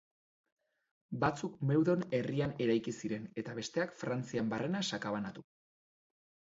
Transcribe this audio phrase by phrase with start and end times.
[1.23, 5.47] Batzuk Meudon herrian eraiki ziren, eta besteak Frantzian barrena sakabanatu.